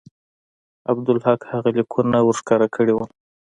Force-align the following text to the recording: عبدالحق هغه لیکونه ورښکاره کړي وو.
عبدالحق 0.91 1.39
هغه 1.51 1.69
لیکونه 1.77 2.17
ورښکاره 2.23 2.67
کړي 2.75 2.93
وو. 2.95 3.05